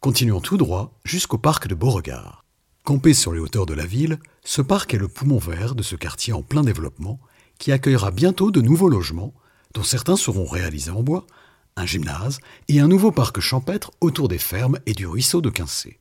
Continuons 0.00 0.40
tout 0.40 0.56
droit 0.56 0.98
jusqu'au 1.04 1.38
parc 1.38 1.68
de 1.68 1.74
Beauregard. 1.74 2.44
Campé 2.84 3.14
sur 3.14 3.32
les 3.32 3.40
hauteurs 3.40 3.66
de 3.66 3.74
la 3.74 3.86
ville, 3.86 4.18
ce 4.44 4.62
parc 4.62 4.94
est 4.94 4.98
le 4.98 5.08
poumon 5.08 5.38
vert 5.38 5.74
de 5.74 5.82
ce 5.82 5.96
quartier 5.96 6.32
en 6.32 6.42
plein 6.42 6.62
développement 6.62 7.20
qui 7.58 7.72
accueillera 7.72 8.10
bientôt 8.10 8.50
de 8.50 8.60
nouveaux 8.60 8.88
logements, 8.88 9.34
dont 9.74 9.82
certains 9.82 10.16
seront 10.16 10.46
réalisés 10.46 10.90
en 10.90 11.02
bois, 11.02 11.26
un 11.76 11.86
gymnase 11.86 12.40
et 12.68 12.80
un 12.80 12.88
nouveau 12.88 13.12
parc 13.12 13.40
champêtre 13.40 13.90
autour 14.00 14.28
des 14.28 14.38
fermes 14.38 14.78
et 14.86 14.94
du 14.94 15.06
ruisseau 15.06 15.40
de 15.40 15.50
Quincé. 15.50 15.98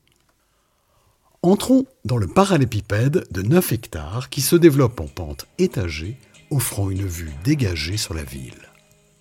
Entrons 1.44 1.86
dans 2.04 2.18
le 2.18 2.28
parallépipède 2.28 3.28
de 3.32 3.42
9 3.42 3.72
hectares 3.72 4.30
qui 4.30 4.42
se 4.42 4.56
développe 4.56 5.00
en 5.00 5.08
pente 5.08 5.46
étagée, 5.60 6.18
offrant 6.50 6.90
une 6.90 7.06
vue 7.06 7.34
dégagée 7.44 7.98
sur 7.98 8.14
la 8.14 8.24
ville. 8.24 8.70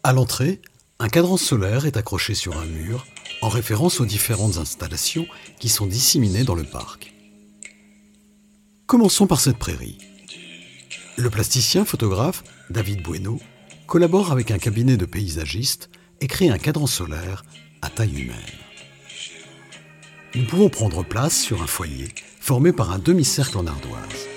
À 0.03 0.13
l'entrée, 0.13 0.61
un 0.99 1.09
cadran 1.09 1.37
solaire 1.37 1.85
est 1.85 1.99
accroché 1.99 2.35
sur 2.35 2.57
un 2.57 2.65
mur 2.65 3.07
en 3.43 3.49
référence 3.49 4.01
aux 4.01 4.07
différentes 4.07 4.57
installations 4.57 5.27
qui 5.61 5.69
sont 5.69 5.87
disséminées 5.87 6.45
dans 6.45 6.55
le 6.55 6.65
parc. 6.65 7.13
Commençons 8.87 9.27
par 9.27 9.41
cette 9.41 9.59
prairie. 9.59 9.99
Le 11.17 11.29
plasticien 11.29 11.85
photographe 11.85 12.45
David 12.71 13.03
Bueno 13.03 13.39
collabore 13.87 14.33
avec 14.33 14.51
un 14.51 14.59
cabinet 14.59 14.97
de 14.97 15.05
paysagistes 15.05 15.91
et 16.21 16.29
crée 16.29 16.49
un 16.49 16.59
cadran 16.59 16.87
solaire 16.87 17.45
à 17.83 17.91
taille 17.91 18.23
humaine. 18.23 18.37
Nous 20.35 20.47
pouvons 20.47 20.71
prendre 20.71 21.05
place 21.05 21.39
sur 21.39 21.63
un 21.63 21.67
foyer 21.67 22.09
formé 22.41 22.73
par 22.73 22.91
un 22.91 22.99
demi-cercle 22.99 23.59
en 23.59 23.67
ardoise. 23.67 24.29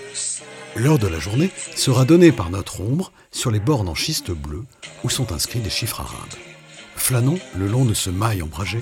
L'heure 0.76 1.00
de 1.00 1.08
la 1.08 1.20
journée 1.20 1.52
sera 1.76 2.06
donnée 2.06 2.32
par 2.32 2.50
notre 2.50 2.82
ombre 2.82 3.14
sur 3.32 3.50
les 3.50 3.60
bornes 3.60 3.90
en 3.90 3.96
schiste 3.96 4.32
bleu 4.32 4.66
où 5.04 5.10
sont 5.10 5.32
inscrits 5.32 5.60
des 5.60 5.70
chiffres 5.70 6.02
arabes. 6.02 6.49
Flânons 7.10 7.40
le 7.56 7.68
long 7.68 7.86
de 7.86 7.96
ce 7.96 8.12
mail 8.12 8.44
ombragé 8.44 8.82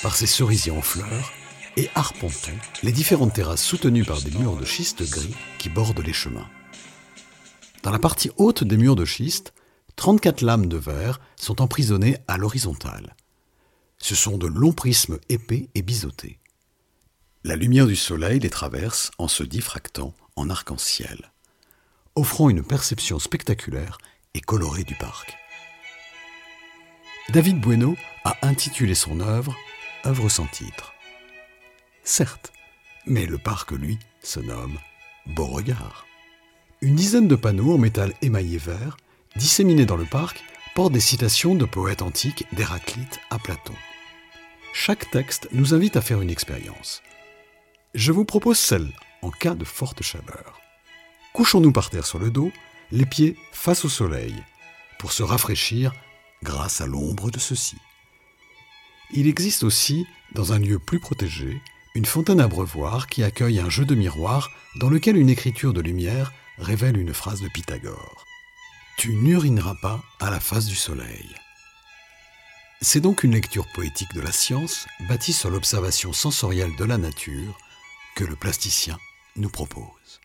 par 0.00 0.16
ses 0.16 0.26
cerisiers 0.26 0.72
en 0.72 0.80
fleurs 0.80 1.30
et 1.76 1.90
arpentons 1.94 2.56
les 2.82 2.90
différentes 2.90 3.34
terrasses 3.34 3.62
soutenues 3.62 4.06
par 4.06 4.22
des 4.22 4.30
murs 4.30 4.56
de 4.56 4.64
schiste 4.64 5.02
gris 5.02 5.34
qui 5.58 5.68
bordent 5.68 6.00
les 6.00 6.14
chemins. 6.14 6.48
Dans 7.82 7.90
la 7.90 7.98
partie 7.98 8.30
haute 8.38 8.64
des 8.64 8.78
murs 8.78 8.96
de 8.96 9.04
schiste, 9.04 9.52
34 9.96 10.40
lames 10.40 10.68
de 10.68 10.78
verre 10.78 11.20
sont 11.36 11.60
emprisonnées 11.60 12.16
à 12.28 12.38
l'horizontale. 12.38 13.14
Ce 13.98 14.14
sont 14.14 14.38
de 14.38 14.46
longs 14.46 14.72
prismes 14.72 15.18
épais 15.28 15.68
et 15.74 15.82
biseautés. 15.82 16.38
La 17.44 17.56
lumière 17.56 17.86
du 17.86 17.96
soleil 17.96 18.40
les 18.40 18.48
traverse 18.48 19.10
en 19.18 19.28
se 19.28 19.42
diffractant 19.42 20.14
en 20.34 20.48
arc-en-ciel, 20.48 21.30
offrant 22.14 22.48
une 22.48 22.62
perception 22.62 23.18
spectaculaire 23.18 23.98
et 24.32 24.40
colorée 24.40 24.84
du 24.84 24.94
parc. 24.94 25.36
David 27.30 27.58
Bueno 27.60 27.96
a 28.24 28.36
intitulé 28.42 28.94
son 28.94 29.18
œuvre 29.20 29.56
Œuvre 30.04 30.28
sans 30.28 30.46
titre. 30.46 30.94
Certes, 32.04 32.52
mais 33.04 33.26
le 33.26 33.36
parc, 33.36 33.72
lui, 33.72 33.98
se 34.22 34.38
nomme 34.38 34.78
Beauregard. 35.26 36.06
Une 36.80 36.94
dizaine 36.94 37.26
de 37.26 37.34
panneaux 37.34 37.74
en 37.74 37.78
métal 37.78 38.12
émaillé 38.22 38.58
vert, 38.58 38.96
disséminés 39.34 39.86
dans 39.86 39.96
le 39.96 40.04
parc, 40.04 40.44
portent 40.76 40.92
des 40.92 41.00
citations 41.00 41.56
de 41.56 41.64
poètes 41.64 42.02
antiques 42.02 42.46
d'Héraclite 42.52 43.18
à 43.30 43.40
Platon. 43.40 43.74
Chaque 44.72 45.10
texte 45.10 45.48
nous 45.50 45.74
invite 45.74 45.96
à 45.96 46.02
faire 46.02 46.20
une 46.20 46.30
expérience. 46.30 47.02
Je 47.94 48.12
vous 48.12 48.24
propose 48.24 48.60
celle 48.60 48.92
en 49.22 49.30
cas 49.32 49.56
de 49.56 49.64
forte 49.64 50.04
chaleur. 50.04 50.60
Couchons-nous 51.32 51.72
par 51.72 51.90
terre 51.90 52.06
sur 52.06 52.20
le 52.20 52.30
dos, 52.30 52.52
les 52.92 53.06
pieds 53.06 53.36
face 53.50 53.84
au 53.84 53.88
soleil, 53.88 54.34
pour 55.00 55.10
se 55.10 55.24
rafraîchir 55.24 55.92
grâce 56.42 56.80
à 56.80 56.86
l'ombre 56.86 57.30
de 57.30 57.38
ceux-ci. 57.38 57.76
Il 59.12 59.28
existe 59.28 59.62
aussi, 59.62 60.06
dans 60.32 60.52
un 60.52 60.58
lieu 60.58 60.78
plus 60.78 61.00
protégé, 61.00 61.60
une 61.94 62.04
fontaine 62.04 62.40
à 62.40 62.48
brevoir 62.48 63.06
qui 63.06 63.22
accueille 63.22 63.60
un 63.60 63.70
jeu 63.70 63.84
de 63.84 63.94
miroir 63.94 64.50
dans 64.76 64.90
lequel 64.90 65.16
une 65.16 65.30
écriture 65.30 65.72
de 65.72 65.80
lumière 65.80 66.32
révèle 66.58 66.98
une 66.98 67.14
phrase 67.14 67.40
de 67.40 67.48
Pythagore. 67.48 68.24
Tu 68.98 69.14
n'urineras 69.14 69.76
pas 69.80 70.02
à 70.20 70.30
la 70.30 70.40
face 70.40 70.66
du 70.66 70.74
soleil. 70.74 71.34
C'est 72.82 73.00
donc 73.00 73.22
une 73.22 73.32
lecture 73.32 73.66
poétique 73.72 74.12
de 74.14 74.20
la 74.20 74.32
science 74.32 74.86
bâtie 75.08 75.32
sur 75.32 75.50
l'observation 75.50 76.12
sensorielle 76.12 76.76
de 76.76 76.84
la 76.84 76.98
nature 76.98 77.56
que 78.14 78.24
le 78.24 78.36
plasticien 78.36 78.98
nous 79.36 79.48
propose. 79.48 80.20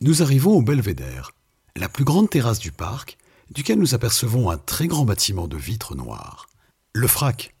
Nous 0.00 0.22
arrivons 0.22 0.52
au 0.52 0.62
belvédère, 0.62 1.32
la 1.76 1.88
plus 1.88 2.04
grande 2.04 2.30
terrasse 2.30 2.60
du 2.60 2.72
parc, 2.72 3.18
duquel 3.50 3.78
nous 3.78 3.94
apercevons 3.94 4.50
un 4.50 4.58
très 4.58 4.86
grand 4.86 5.04
bâtiment 5.04 5.48
de 5.48 5.56
vitres 5.56 5.94
noires. 5.94 6.48
Le 6.92 7.06
FRAC, 7.06 7.54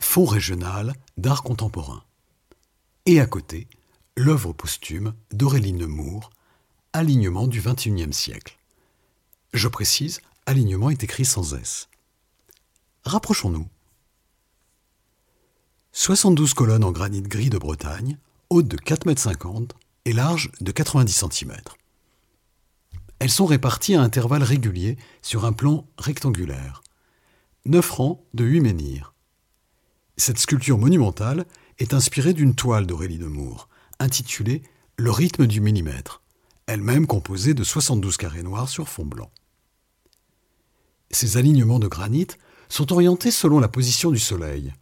Fonds 0.00 0.26
régional 0.26 0.94
d'art 1.16 1.42
contemporain. 1.42 2.02
Et 3.06 3.20
à 3.20 3.26
côté, 3.26 3.68
l'œuvre 4.16 4.52
posthume 4.52 5.14
d'Aurélie 5.32 5.72
Nemours, 5.72 6.30
Alignement 6.92 7.46
du 7.46 7.62
XXIe 7.62 8.12
siècle. 8.12 8.58
Je 9.54 9.68
précise, 9.68 10.20
alignement 10.44 10.90
est 10.90 11.02
écrit 11.02 11.24
sans 11.24 11.54
S. 11.54 11.88
Rapprochons-nous. 13.04 13.66
72 15.92 16.52
colonnes 16.52 16.84
en 16.84 16.92
granit 16.92 17.22
gris 17.22 17.48
de 17.48 17.58
Bretagne, 17.58 18.18
hautes 18.50 18.68
de 18.68 18.76
4,50 18.76 19.56
m 19.56 19.66
et 20.04 20.12
larges 20.12 20.50
de 20.60 20.72
90 20.72 21.24
cm. 21.30 21.56
Elles 23.22 23.30
sont 23.30 23.46
réparties 23.46 23.94
à 23.94 24.02
intervalles 24.02 24.42
réguliers 24.42 24.98
sur 25.22 25.44
un 25.44 25.52
plan 25.52 25.86
rectangulaire. 25.96 26.82
9 27.66 27.88
rangs 27.88 28.26
de 28.34 28.42
8 28.42 28.60
menhirs. 28.62 29.14
Cette 30.16 30.40
sculpture 30.40 30.76
monumentale 30.76 31.46
est 31.78 31.94
inspirée 31.94 32.32
d'une 32.32 32.56
toile 32.56 32.84
d'Aurélie 32.84 33.20
Nemours, 33.20 33.68
intitulée 34.00 34.64
Le 34.96 35.12
rythme 35.12 35.46
du 35.46 35.60
millimètre, 35.60 36.20
elle-même 36.66 37.06
composée 37.06 37.54
de 37.54 37.62
72 37.62 38.16
carrés 38.16 38.42
noirs 38.42 38.68
sur 38.68 38.88
fond 38.88 39.06
blanc. 39.06 39.30
Ces 41.12 41.36
alignements 41.36 41.78
de 41.78 41.86
granit 41.86 42.26
sont 42.68 42.92
orientés 42.92 43.30
selon 43.30 43.60
la 43.60 43.68
position 43.68 44.10
du 44.10 44.18
soleil, 44.18 44.74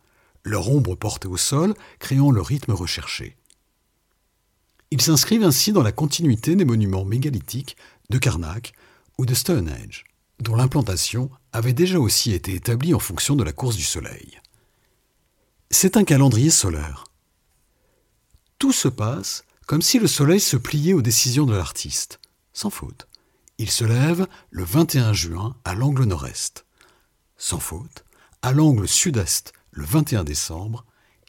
leur 0.44 0.70
ombre 0.70 0.94
portée 0.94 1.28
au 1.28 1.36
sol 1.36 1.74
créant 1.98 2.30
le 2.30 2.40
rythme 2.40 2.72
recherché. 2.72 3.36
Ils 4.92 5.02
s'inscrivent 5.02 5.44
ainsi 5.44 5.72
dans 5.72 5.82
la 5.82 5.92
continuité 5.92 6.56
des 6.56 6.64
monuments 6.64 7.04
mégalithiques 7.04 7.76
de 8.10 8.18
Karnak 8.18 8.72
ou 9.16 9.24
de 9.24 9.34
Stonehenge, 9.34 10.04
dont 10.40 10.56
l'implantation 10.56 11.30
avait 11.52 11.72
déjà 11.72 11.98
aussi 11.98 12.32
été 12.32 12.54
établie 12.54 12.92
en 12.92 12.98
fonction 12.98 13.36
de 13.36 13.44
la 13.44 13.52
course 13.52 13.76
du 13.76 13.84
Soleil. 13.84 14.40
C'est 15.70 15.96
un 15.96 16.04
calendrier 16.04 16.50
solaire. 16.50 17.04
Tout 18.58 18.72
se 18.72 18.88
passe 18.88 19.44
comme 19.66 19.82
si 19.82 19.98
le 19.98 20.08
Soleil 20.08 20.40
se 20.40 20.56
pliait 20.56 20.94
aux 20.94 21.02
décisions 21.02 21.46
de 21.46 21.54
l'artiste, 21.54 22.18
sans 22.52 22.70
faute. 22.70 23.06
Il 23.58 23.70
se 23.70 23.84
lève 23.84 24.26
le 24.50 24.64
21 24.64 25.12
juin 25.12 25.54
à 25.64 25.74
l'angle 25.74 26.04
nord-est, 26.04 26.66
sans 27.36 27.60
faute, 27.60 28.04
à 28.42 28.52
l'angle 28.52 28.88
sud-est 28.88 29.52
le 29.70 29.84
21 29.84 30.24
décembre, 30.24 30.84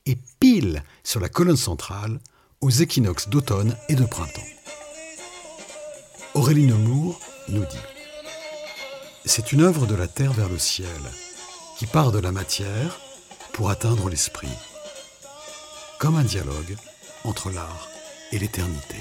et 0.08 0.17
pile 0.39 0.84
sur 1.04 1.20
la 1.20 1.30
colonne 1.30 1.58
centrale 1.58 2.20
aux 2.62 2.72
équinoxes 2.72 3.30
d'automne 3.30 3.78
et 3.89 3.96
de 3.96 4.06
printemps. 4.06 4.61
Aurélie 6.34 6.65
Nemours 6.65 7.20
nous 7.50 7.65
dit 7.65 7.78
C'est 9.26 9.52
une 9.52 9.62
œuvre 9.62 9.86
de 9.86 9.96
la 9.96 10.08
terre 10.08 10.32
vers 10.32 10.48
le 10.48 10.58
ciel, 10.58 10.88
qui 11.78 11.86
part 11.86 12.13
de 12.13 12.20
la 12.20 12.32
matière 12.32 13.02
pour 13.52 13.70
atteindre 13.70 14.10
l'esprit, 14.10 14.48
comme 16.00 16.15
un 16.15 16.24
dialogue 16.24 16.78
entre 17.26 17.52
l'art 17.52 17.89
et 18.32 18.39
l'éternité. 18.39 18.96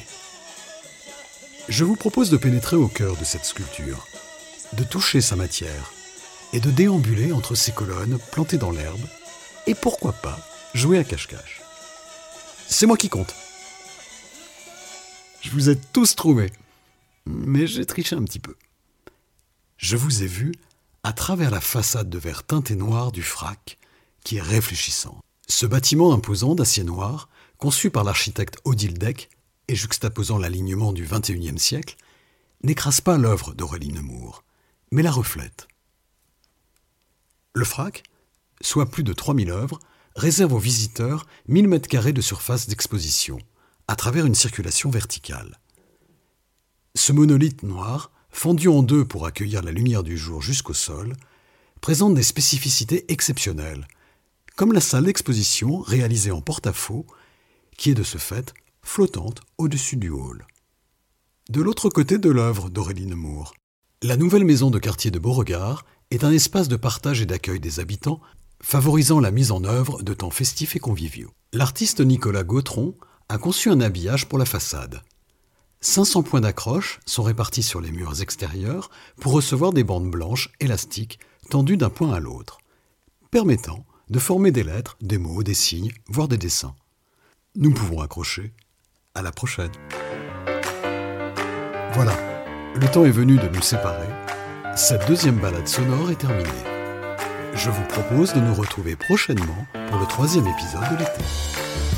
Je 1.69 1.85
vous 1.85 1.95
propose 1.95 2.31
de 2.31 2.37
pénétrer 2.37 2.75
au 2.75 2.89
cœur 2.89 3.17
de 3.17 3.25
cette 3.25 3.45
sculpture, 3.45 4.09
de 4.73 4.83
toucher 4.83 5.21
sa 5.21 5.37
matière 5.37 5.93
et 6.53 6.59
de 6.59 6.73
déambuler 6.73 7.31
entre 7.31 7.55
ces 7.55 7.71
colonnes 7.71 8.19
plantées 8.33 8.59
dans 8.59 8.73
l'herbe, 8.73 9.07
et 9.69 9.77
pourquoi 9.77 10.13
pas 10.15 10.39
jouer 10.75 10.99
à 10.99 11.05
cache-cache. 11.05 11.63
C'est 12.67 12.87
moi 12.87 12.97
qui 12.97 13.09
compte. 13.09 13.37
Je 15.43 15.51
vous 15.51 15.71
ai 15.71 15.77
tous 15.77 16.17
trouvés, 16.17 16.51
mais 17.27 17.67
j'ai 17.67 17.87
triché 17.87 18.17
un 18.17 18.25
petit 18.25 18.41
peu. 18.41 18.57
Je 19.77 19.97
vous 19.97 20.23
ai 20.23 20.27
vu 20.27 20.53
à 21.03 21.13
travers 21.13 21.51
la 21.51 21.61
façade 21.61 22.11
de 22.11 22.19
verre 22.19 22.45
teinté 22.45 22.77
noir 22.77 23.13
du 23.13 23.23
frac 23.23 23.79
qui 24.25 24.37
est 24.37 24.43
réfléchissant. 24.43 25.19
Ce 25.49 25.67
bâtiment 25.67 26.13
imposant 26.13 26.55
d'acier 26.55 26.85
noir, 26.85 27.29
conçu 27.59 27.91
par 27.91 28.05
l'architecte 28.05 28.59
Odile 28.65 28.99
Deck 28.99 29.31
et 29.69 29.75
juxtaposant 29.75 30.39
l'alignement 30.39 30.93
du 30.93 31.05
XXIe 31.05 31.59
siècle, 31.59 31.97
n'écrase 32.63 33.01
pas 33.01 33.17
l'œuvre 33.17 33.55
d'Aurélie 33.55 33.93
Nemours, 33.93 34.45
mais 34.93 35.03
la 35.03 35.11
reflète. 35.11 35.69
Le 37.55 37.65
frac, 37.65 38.03
soit 38.61 38.91
plus 38.91 39.03
de 39.03 39.13
3000 39.13 39.51
œuvres, 39.51 39.81
réserve 40.17 40.53
aux 40.53 40.59
visiteurs 40.59 41.27
1000 41.49 41.69
mètres 41.69 41.89
carrés 41.89 42.13
de 42.13 42.21
surface 42.21 42.69
d'exposition, 42.69 43.39
à 43.89 43.97
travers 43.97 44.27
une 44.27 44.35
circulation 44.35 44.91
verticale. 44.91 45.60
Ce 46.95 47.13
monolithe 47.13 47.63
noir, 47.63 48.11
fendu 48.31 48.69
en 48.69 48.83
deux 48.83 49.05
pour 49.05 49.27
accueillir 49.27 49.63
la 49.63 49.73
lumière 49.73 50.03
du 50.03 50.19
jour 50.19 50.43
jusqu'au 50.43 50.75
sol, 50.75 51.15
présente 51.81 52.15
des 52.15 52.23
spécificités 52.23 53.11
exceptionnelles, 53.13 53.87
comme 54.57 54.73
la 54.73 54.81
salle 54.81 55.05
d'exposition 55.05 55.81
réalisée 55.81 56.31
en 56.31 56.41
porte-à-faux, 56.41 57.07
qui 57.77 57.91
est 57.91 57.95
de 57.95 58.03
ce 58.03 58.19
fait 58.19 58.53
flottante 58.83 59.41
au-dessus 59.59 59.97
du 59.97 60.11
hall. 60.11 60.47
De 61.49 61.61
l'autre 61.61 61.89
côté 61.89 62.19
de 62.19 62.31
l'œuvre 62.31 62.71
d'Aurélie 62.71 63.07
Nemours, 63.07 63.55
la 64.03 64.17
nouvelle 64.17 64.45
maison 64.45 64.71
de 64.71 64.79
quartier 64.79 65.11
de 65.11 65.19
Beauregard 65.19 65.85
est 66.11 66.25
un 66.25 66.33
espace 66.33 66.69
de 66.69 66.77
partage 66.77 67.21
et 67.21 67.27
d'accueil 67.27 67.61
des 67.61 67.81
habitants, 67.81 68.21
favorisant 68.63 69.21
la 69.21 69.31
mise 69.31 69.53
en 69.53 69.65
œuvre 69.65 70.03
de 70.03 70.15
temps 70.15 70.31
festifs 70.31 70.77
et 70.77 70.81
conviviaux. 70.81 71.31
L'artiste 71.53 72.01
Nicolas 72.01 72.45
Gautron 72.45 72.95
a 73.29 73.39
conçu 73.39 73.71
un 73.71 73.81
habillage 73.81 74.27
pour 74.27 74.39
la 74.39 74.45
façade. 74.45 75.03
500 75.83 76.25
points 76.25 76.43
d'accroche 76.43 77.01
sont 77.07 77.23
répartis 77.23 77.63
sur 77.63 77.81
les 77.81 77.91
murs 77.91 78.21
extérieurs 78.21 78.91
pour 79.19 79.33
recevoir 79.33 79.73
des 79.73 79.83
bandes 79.83 80.11
blanches 80.11 80.51
élastiques 80.61 81.19
tendues 81.49 81.79
d'un 81.79 81.89
point 81.89 82.13
à 82.13 82.21
l'autre, 82.21 82.59
permettant 83.31 83.87
de 84.11 84.19
former 84.19 84.51
des 84.51 84.63
lettres, 84.63 84.99
des 85.01 85.17
mots, 85.17 85.43
des 85.43 85.55
signes, 85.55 85.91
voire 86.09 86.29
des 86.29 86.37
dessins. 86.37 86.75
Nous 87.57 87.73
pouvons 87.73 88.03
accrocher. 88.03 88.53
À 89.15 89.23
la 89.23 89.33
prochaine. 89.33 89.73
Voilà, 91.95 92.15
le 92.77 92.87
temps 92.93 93.05
est 93.05 93.11
venu 93.11 93.39
de 93.39 93.49
nous 93.49 93.63
séparer. 93.63 94.07
Cette 94.77 95.09
deuxième 95.09 95.41
balade 95.41 95.67
sonore 95.67 96.11
est 96.11 96.21
terminée. 96.21 96.49
Je 97.55 97.71
vous 97.71 97.85
propose 97.89 98.35
de 98.35 98.41
nous 98.41 98.55
retrouver 98.55 98.97
prochainement 98.97 99.67
pour 99.89 99.99
le 99.99 100.07
troisième 100.07 100.47
épisode 100.47 100.89
de 100.93 100.99
l'été. 100.99 101.90